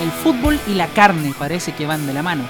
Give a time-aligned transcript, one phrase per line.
[0.00, 2.44] El fútbol y la carne parece que van de la mano.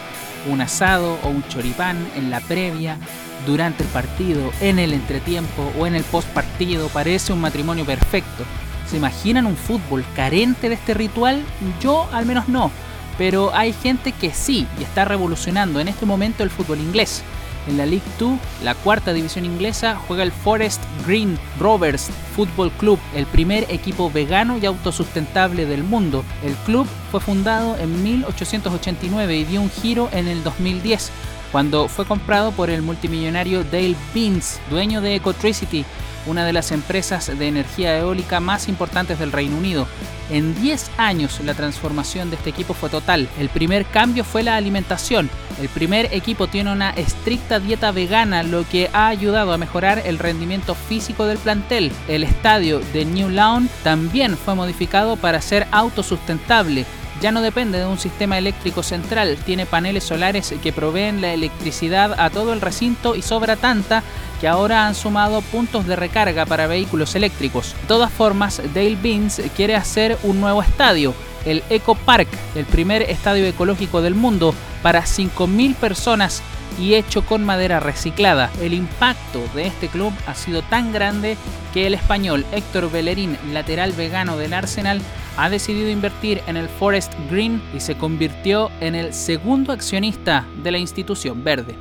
[0.51, 2.99] Un asado o un choripán en la previa,
[3.47, 8.45] durante el partido, en el entretiempo o en el post partido parece un matrimonio perfecto.
[8.89, 11.43] ¿Se imaginan un fútbol carente de este ritual?
[11.81, 12.71] Yo al menos no,
[13.19, 17.23] pero hay gente que sí y está revolucionando en este momento el fútbol inglés.
[17.67, 22.99] En la League 2, la cuarta división inglesa, juega el Forest Green Rovers Football Club,
[23.15, 26.25] el primer equipo vegano y autosustentable del mundo.
[26.45, 31.11] El club fue fundado en 1889 y dio un giro en el 2010
[31.55, 35.85] cuando fue comprado por el multimillonario Dale Beans, dueño de Ecotricity,
[36.27, 39.87] una de las empresas de energía eólica más importantes del Reino Unido.
[40.31, 43.29] En 10 años la transformación de este equipo fue total.
[43.39, 45.29] El primer cambio fue la alimentación.
[45.61, 50.19] El primer equipo tiene una estricta dieta vegana, lo que ha ayudado a mejorar el
[50.19, 51.93] rendimiento físico del plantel.
[52.09, 56.87] El estadio de New Lawn también fue modificado para ser autosustentable
[57.21, 62.19] ya no depende de un sistema eléctrico central, tiene paneles solares que proveen la electricidad
[62.19, 64.03] a todo el recinto y sobra tanta
[64.41, 67.75] que ahora han sumado puntos de recarga para vehículos eléctricos.
[67.83, 73.03] De todas formas, Dale Beans quiere hacer un nuevo estadio, el Eco Park, el primer
[73.03, 76.43] estadio ecológico del mundo para 5.000 personas
[76.79, 78.51] y hecho con madera reciclada.
[78.61, 81.37] El impacto de este club ha sido tan grande
[81.73, 85.01] que el español Héctor Bellerín, lateral vegano del Arsenal,
[85.37, 90.71] ha decidido invertir en el Forest Green y se convirtió en el segundo accionista de
[90.71, 91.75] la institución verde.